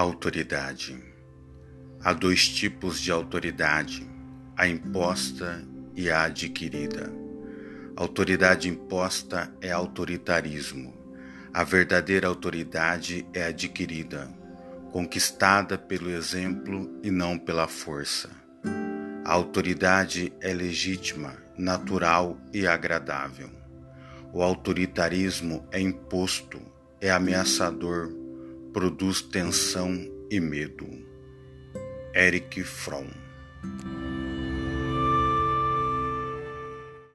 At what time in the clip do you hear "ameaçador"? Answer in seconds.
27.10-28.19